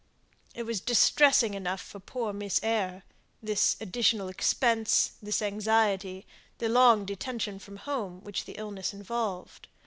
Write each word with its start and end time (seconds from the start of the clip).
It 0.55 0.63
was 0.63 0.81
distressing 0.81 1.53
enough 1.53 1.79
for 1.79 1.99
poor 1.99 2.33
Miss 2.33 2.59
Eyre 2.63 3.03
this 3.43 3.77
additional 3.79 4.29
expense, 4.29 5.11
this 5.21 5.43
anxiety 5.43 6.25
the 6.57 6.69
long 6.69 7.05
detention 7.05 7.59
from 7.59 7.77
home 7.77 8.21
which 8.23 8.45
the 8.45 8.53
illness 8.57 8.95
involved. 8.95 9.67